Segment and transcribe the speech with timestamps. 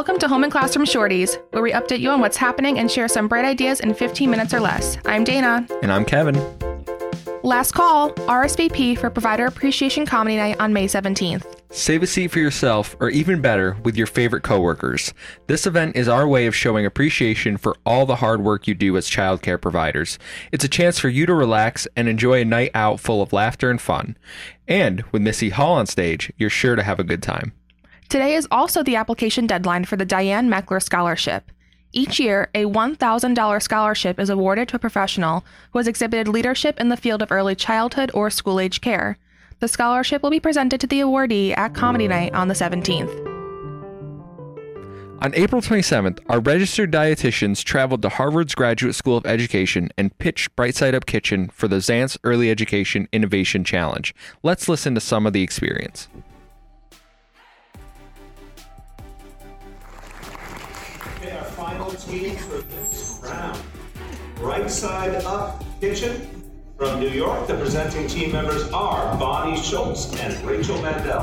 [0.00, 3.06] Welcome to Home and Classroom Shorties, where we update you on what's happening and share
[3.06, 4.96] some bright ideas in 15 minutes or less.
[5.04, 5.66] I'm Dana.
[5.82, 6.36] And I'm Kevin.
[7.42, 11.44] Last call RSVP for Provider Appreciation Comedy Night on May 17th.
[11.70, 15.12] Save a seat for yourself, or even better, with your favorite coworkers.
[15.48, 18.96] This event is our way of showing appreciation for all the hard work you do
[18.96, 20.18] as childcare providers.
[20.50, 23.68] It's a chance for you to relax and enjoy a night out full of laughter
[23.68, 24.16] and fun.
[24.66, 27.52] And with Missy Hall on stage, you're sure to have a good time.
[28.10, 31.52] Today is also the application deadline for the Diane Meckler Scholarship.
[31.92, 36.88] Each year, a $1,000 scholarship is awarded to a professional who has exhibited leadership in
[36.88, 39.16] the field of early childhood or school age care.
[39.60, 43.14] The scholarship will be presented to the awardee at Comedy Night on the 17th.
[45.22, 50.56] On April 27th, our registered dietitians traveled to Harvard's Graduate School of Education and pitched
[50.56, 54.12] Brightside Up Kitchen for the Zaentz Early Education Innovation Challenge.
[54.42, 56.08] Let's listen to some of the experience.
[61.20, 63.62] Okay, our final team for this round.
[64.36, 70.80] Brightside Up Kitchen from New York, the presenting team members are Bonnie Schultz and Rachel
[70.80, 71.20] Mandel.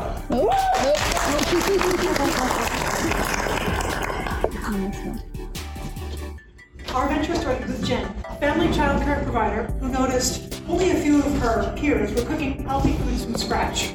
[6.93, 11.39] Our venture started with Jen, family child care provider who noticed only a few of
[11.39, 13.93] her peers were cooking healthy foods from scratch.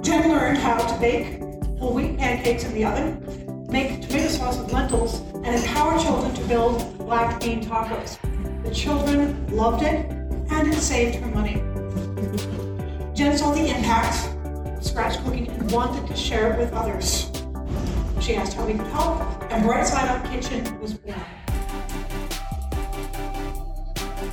[0.00, 1.38] Jen learned how to bake
[1.78, 6.44] whole wheat pancakes in the oven, make tomato sauce with lentils, and empower children to
[6.44, 8.18] build black bean tacos.
[8.62, 10.10] The children loved it
[10.50, 11.54] and it saved her money.
[13.14, 14.28] Jen saw the impact
[14.78, 17.30] of scratch cooking and wanted to share it with others.
[18.20, 21.18] She asked how we could help, and Brightside Up Kitchen was born.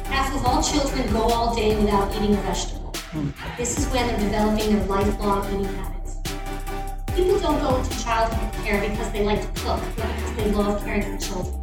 [0.06, 2.94] Half of all children go all day without eating a vegetable.
[3.12, 3.30] Hmm.
[3.58, 5.95] This is when they're developing their lifelong eating habits.
[7.16, 10.84] People don't go into childhood care because they like to cook, but because they love
[10.84, 11.62] caring for children.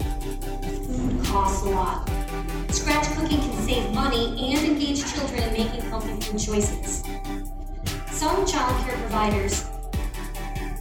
[0.87, 2.09] Food costs a lot.
[2.71, 7.03] Scratch cooking can save money and engage children in making healthy food choices.
[8.11, 9.67] Some child care providers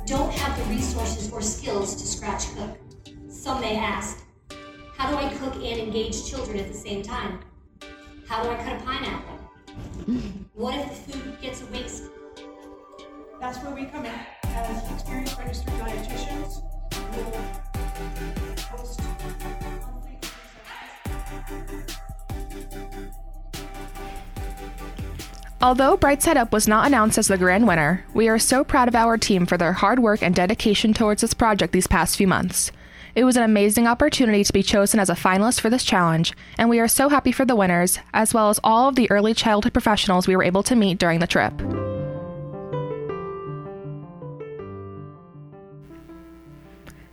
[0.06, 2.78] don't have the resources or skills to scratch cook.
[3.28, 4.24] Some may ask,
[4.96, 7.42] how do I cook and engage children at the same time?
[8.26, 9.38] How do I cut a pineapple?
[10.54, 12.12] What if the food gets wasted?
[13.42, 16.64] That's where we come in as experienced registered dietitians.
[17.16, 19.02] We'll host
[25.62, 28.96] Although Brightside Up was not announced as the grand winner, we are so proud of
[28.96, 32.72] our team for their hard work and dedication towards this project these past few months.
[33.14, 36.68] It was an amazing opportunity to be chosen as a finalist for this challenge, and
[36.68, 39.74] we are so happy for the winners, as well as all of the early childhood
[39.74, 41.54] professionals we were able to meet during the trip.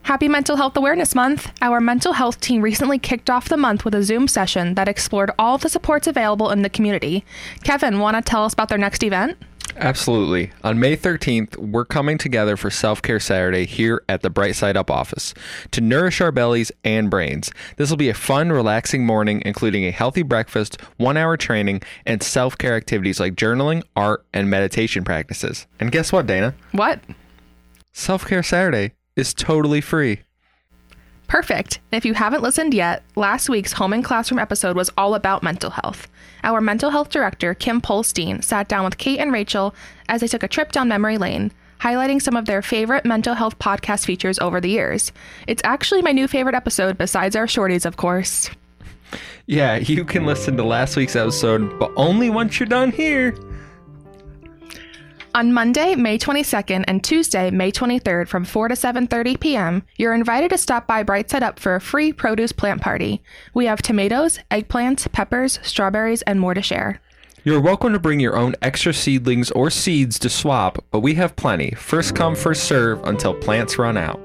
[0.08, 1.52] Happy Mental Health Awareness Month!
[1.60, 5.30] Our mental health team recently kicked off the month with a Zoom session that explored
[5.38, 7.26] all the supports available in the community.
[7.62, 9.36] Kevin, want to tell us about their next event?
[9.76, 10.50] Absolutely.
[10.64, 14.91] On May 13th, we're coming together for Self Care Saturday here at the Brightside Up
[14.91, 15.34] office
[15.72, 17.52] to nourish our bellies and brains.
[17.76, 22.22] This will be a fun, relaxing morning, including a healthy breakfast, one hour training, and
[22.22, 25.66] self care activities like journaling, art, and meditation practices.
[25.78, 26.54] And guess what, Dana?
[26.72, 26.98] What?
[27.92, 30.21] Self Care Saturday is totally free.
[31.27, 31.81] Perfect.
[31.93, 35.71] If you haven't listened yet, last week's Home and Classroom episode was all about mental
[35.71, 36.09] health.
[36.43, 39.75] Our mental health director, Kim Polstein, sat down with Kate and Rachel
[40.09, 43.59] as they took a trip down memory lane, highlighting some of their favorite mental health
[43.59, 45.12] podcast features over the years.
[45.47, 48.49] It's actually my new favorite episode, besides our shorties, of course.
[49.47, 53.35] Yeah, you can listen to last week's episode, but only once you're done here.
[55.38, 60.50] On Monday, May 22nd and Tuesday, May 23rd from 4 to 7:30 p.m., you're invited
[60.50, 63.22] to stop by Brightside Up for a free produce plant party.
[63.54, 67.00] We have tomatoes, eggplants, peppers, strawberries, and more to share.
[67.44, 71.37] You're welcome to bring your own extra seedlings or seeds to swap, but we have
[71.37, 71.70] plenty.
[71.70, 74.19] First come, first serve until plants run out.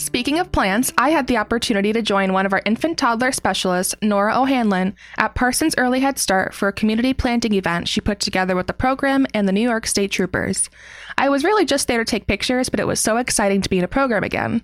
[0.00, 3.94] Speaking of plants, I had the opportunity to join one of our infant toddler specialists,
[4.00, 8.56] Nora O'Hanlon, at Parsons Early Head Start for a community planting event she put together
[8.56, 10.70] with the program and the New York State Troopers.
[11.18, 13.76] I was really just there to take pictures, but it was so exciting to be
[13.76, 14.62] in a program again.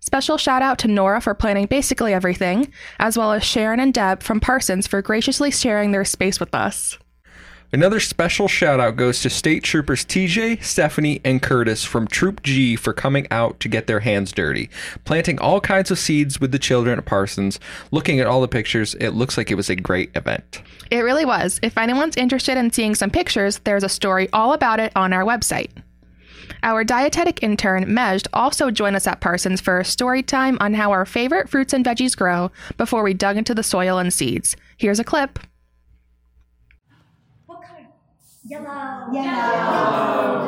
[0.00, 4.22] Special shout out to Nora for planning basically everything, as well as Sharon and Deb
[4.22, 6.98] from Parsons for graciously sharing their space with us.
[7.74, 12.76] Another special shout out goes to State Troopers TJ, Stephanie, and Curtis from Troop G
[12.76, 14.70] for coming out to get their hands dirty,
[15.04, 17.58] planting all kinds of seeds with the children at Parsons.
[17.90, 20.62] Looking at all the pictures, it looks like it was a great event.
[20.92, 21.58] It really was.
[21.64, 25.24] If anyone's interested in seeing some pictures, there's a story all about it on our
[25.24, 25.72] website.
[26.62, 30.92] Our dietetic intern, Mej, also joined us at Parsons for a story time on how
[30.92, 34.54] our favorite fruits and veggies grow before we dug into the soil and seeds.
[34.76, 35.40] Here's a clip.
[38.46, 39.10] Yellow.
[39.12, 40.44] Yellow.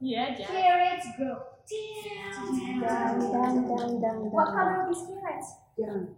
[0.00, 0.48] Yeah, Jack.
[0.48, 1.38] Carrots grow
[1.70, 4.30] down, down, down, down, down.
[4.30, 5.48] What color are these carrots?
[5.78, 6.14] Down.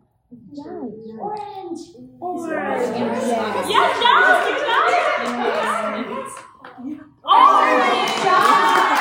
[1.21, 1.81] Orange.
[2.21, 2.99] Orange.
[2.99, 3.71] Yes.
[3.71, 4.45] Yeah, Jack.
[4.45, 4.89] Good job.
[7.25, 7.61] Oh,
[8.25, 8.98] The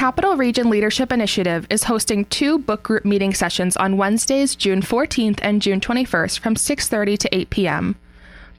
[0.00, 5.40] Capital Region Leadership Initiative is hosting two book group meeting sessions on Wednesdays, June 14th
[5.42, 7.96] and June 21st from 6:30 to 8 p.m.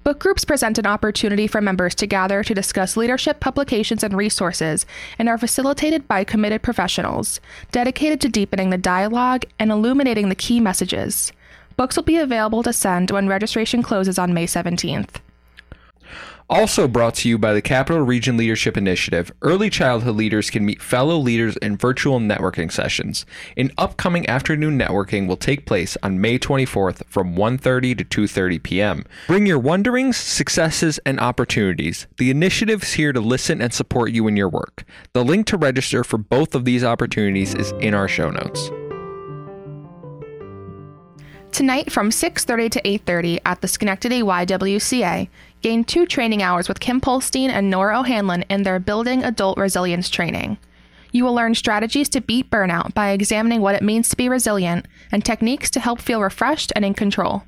[0.03, 4.85] Book groups present an opportunity for members to gather to discuss leadership publications and resources
[5.17, 7.39] and are facilitated by committed professionals,
[7.71, 11.31] dedicated to deepening the dialogue and illuminating the key messages.
[11.75, 15.15] Books will be available to send when registration closes on May 17th.
[16.51, 20.81] Also brought to you by the Capital Region Leadership Initiative, early childhood leaders can meet
[20.81, 23.25] fellow leaders in virtual networking sessions.
[23.56, 29.06] An upcoming afternoon networking will take place on May 24th from 1:30 to 2:30 p.m.
[29.27, 32.07] Bring your wonderings, successes, and opportunities.
[32.18, 34.83] The initiative is here to listen and support you in your work.
[35.13, 38.69] The link to register for both of these opportunities is in our show notes.
[41.51, 45.27] Tonight from 6:30 to 8:30 at the Schenectady YWCA,
[45.62, 50.10] gain two training hours with Kim Polstein and Nora O'Hanlon in their Building Adult Resilience
[50.10, 50.58] training.
[51.12, 54.86] You will learn strategies to beat burnout by examining what it means to be resilient
[55.12, 57.44] and techniques to help feel refreshed and in control.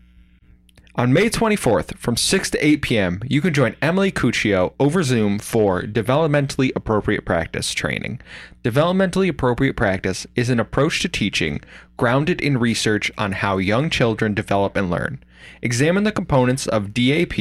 [0.96, 5.40] On May 24th, from 6 to 8 p.m., you can join Emily Cuccio over Zoom
[5.40, 8.22] for Developmentally Appropriate Practice training.
[8.64, 11.62] Developmentally appropriate practice is an approach to teaching
[11.98, 15.24] grounded in research on how young children develop and learn.
[15.64, 17.40] Examine the components of DAP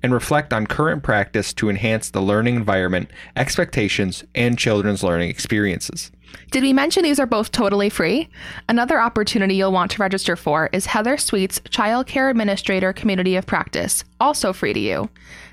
[0.00, 6.12] and reflect on current practice to enhance the learning environment, expectations, and children's learning experiences.
[6.50, 8.28] Did we mention these are both totally free?
[8.68, 13.46] Another opportunity you'll want to register for is Heather Sweet's Child Care Administrator Community of
[13.46, 15.10] Practice, also free to you.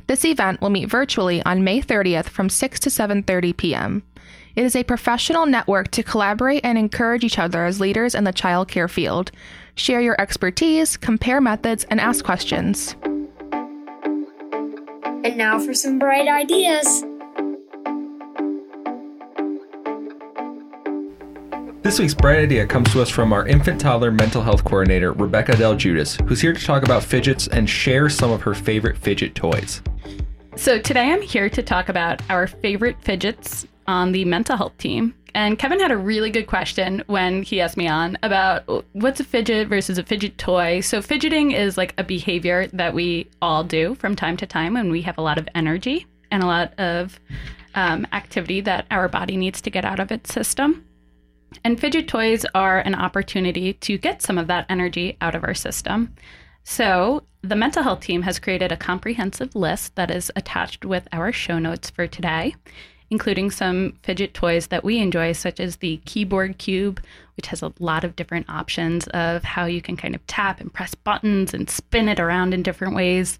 [0.08, 4.04] This event will meet virtually on May 30th from 6 to 7:30 p.m.
[4.56, 8.34] It is a professional network to collaborate and encourage each other as leaders in the
[8.34, 9.32] child care field.
[9.76, 12.96] Share your expertise, compare methods, and ask questions.
[15.24, 17.04] And now for some bright ideas.
[21.92, 25.58] This week's bright idea comes to us from our infant toddler mental health coordinator, Rebecca
[25.58, 29.36] Del Judas, who's here to talk about fidgets and share some of her favorite fidget
[29.36, 29.82] toys.
[30.56, 35.14] So today I'm here to talk about our favorite fidgets on the mental health team.
[35.36, 39.26] And Kevin had a really good question when he asked me on about what's a
[39.26, 40.80] fidget versus a fidget toy.
[40.80, 44.92] So, fidgeting is like a behavior that we all do from time to time when
[44.92, 47.20] we have a lot of energy and a lot of
[47.76, 50.86] um, activity that our body needs to get out of its system.
[51.64, 55.54] And fidget toys are an opportunity to get some of that energy out of our
[55.54, 56.16] system.
[56.64, 61.32] So, the mental health team has created a comprehensive list that is attached with our
[61.32, 62.56] show notes for today
[63.12, 67.02] including some fidget toys that we enjoy, such as the keyboard cube,
[67.36, 70.74] which has a lot of different options of how you can kind of tap and
[70.74, 73.38] press buttons and spin it around in different ways.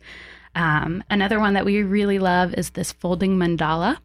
[0.56, 3.98] Um, another one that we really love is this folding mandala,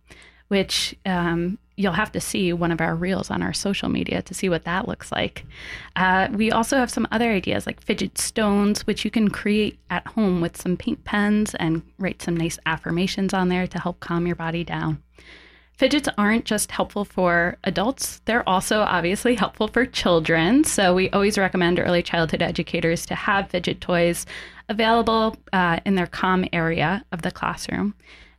[0.46, 4.34] which um, you'll have to see one of our reels on our social media to
[4.34, 5.44] see what that looks like.
[5.94, 10.06] Uh, we also have some other ideas like fidget stones, which you can create at
[10.06, 14.26] home with some paint pens and write some nice affirmations on there to help calm
[14.26, 15.02] your body down.
[15.78, 20.64] Fidgets aren't just helpful for adults, they're also obviously helpful for children.
[20.64, 24.24] So, we always recommend early childhood educators to have fidget toys
[24.70, 27.94] available uh, in their calm area of the classroom.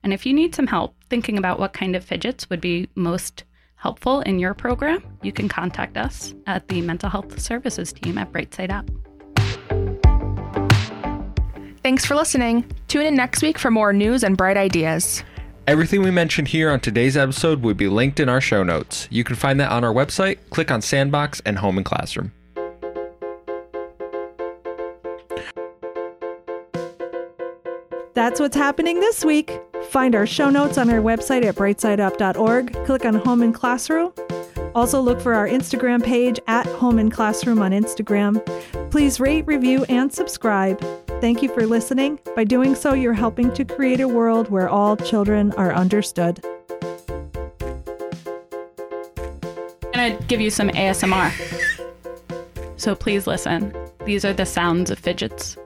[0.07, 3.43] And if you need some help thinking about what kind of fidgets would be most
[3.75, 8.31] helpful in your program, you can contact us at the Mental Health Services team at
[8.31, 8.89] Brightside Up.
[11.83, 12.71] Thanks for listening.
[12.87, 15.25] Tune in next week for more news and bright ideas.
[15.67, 19.09] Everything we mentioned here on today's episode will be linked in our show notes.
[19.11, 20.37] You can find that on our website.
[20.51, 22.31] Click on Sandbox and Home and Classroom.
[28.13, 29.59] That's what's happening this week.
[29.86, 32.86] Find our show notes on our website at brightsideup.org.
[32.86, 34.13] Click on Home and Classroom.
[34.75, 38.46] Also, look for our Instagram page at Home and Classroom on Instagram.
[38.91, 40.79] Please rate, review, and subscribe.
[41.19, 42.19] Thank you for listening.
[42.36, 46.43] By doing so, you're helping to create a world where all children are understood.
[49.84, 51.34] I'm going to give you some ASMR.
[52.77, 53.74] So please listen.
[54.05, 55.57] These are the sounds of fidgets.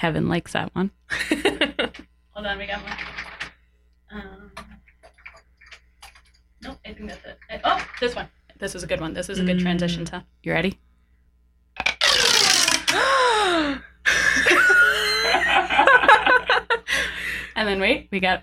[0.00, 0.90] Kevin likes that one.
[2.30, 2.96] Hold on, we got more.
[4.10, 4.50] Um,
[6.62, 7.38] nope, I think that's it.
[7.50, 8.26] I- oh, this one.
[8.58, 9.12] This is a good one.
[9.12, 10.24] This is a good transition to.
[10.42, 10.78] You ready?
[17.54, 18.42] and then wait, we got.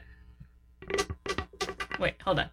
[2.00, 2.52] Wait, hold on.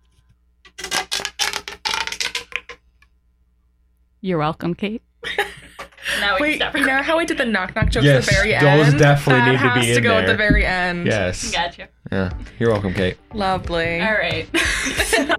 [4.23, 5.03] You're welcome, Kate.
[6.25, 8.27] now we Wait, can stop you know how we did the knock knock jokes Yes,
[8.29, 8.99] at the very those end?
[8.99, 10.27] definitely that need to has be to in go at there.
[10.29, 11.07] the very end.
[11.07, 11.51] Yes.
[11.53, 11.89] Gotcha.
[12.13, 12.31] Yeah.
[12.59, 13.17] You're welcome, Kate.
[13.33, 14.01] Lovely.
[14.01, 14.47] All right.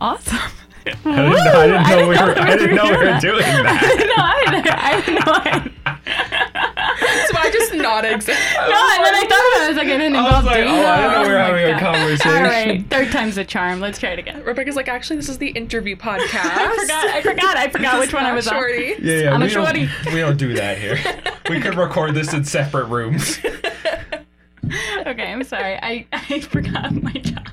[0.00, 0.38] awesome.
[0.86, 2.38] I didn't know, I didn't know we were.
[2.38, 3.80] I didn't know we were doing I that.
[3.96, 4.24] didn't know
[4.56, 4.74] either.
[4.78, 5.70] I didn't know either.
[7.46, 8.10] So I just nodded.
[8.10, 9.62] No, and then I thought about it.
[9.62, 11.00] I was like, I didn't I involve was like, doing oh, I that.
[11.00, 12.36] didn't know we were oh my having a conversation.
[12.36, 13.80] All right, third time's a charm.
[13.80, 14.42] Let's try it again.
[14.42, 16.40] Rebecca's like, actually, this is the interview podcast.
[16.44, 17.04] I forgot.
[17.06, 17.56] I forgot.
[17.56, 18.56] I forgot which one I was on.
[18.56, 19.34] Yeah, yeah.
[19.34, 19.74] I'm a we, don't,
[20.12, 20.98] we don't do that here.
[21.48, 23.38] We could record this in separate rooms.
[25.06, 25.78] Okay, I'm sorry.
[25.80, 27.45] I, I forgot my job.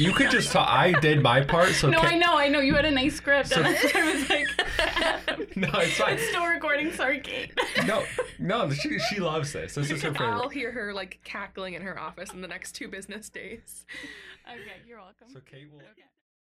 [0.00, 0.68] You could just talk.
[0.68, 2.36] I did my part, so No, Ka- I know.
[2.36, 2.60] I know.
[2.60, 4.46] You had a nice script, So- and I was like,
[5.56, 6.14] No, it's fine.
[6.14, 6.92] it's still recording.
[6.92, 7.52] Sorry, Kate.
[7.86, 8.04] No,
[8.38, 8.70] no.
[8.70, 9.74] She she loves this.
[9.74, 10.30] This is her favorite.
[10.30, 13.84] I'll hear her like cackling in her office in the next two business days.
[14.48, 15.28] Okay, you're welcome.
[15.32, 15.78] So Kate will.
[15.80, 16.02] Okay.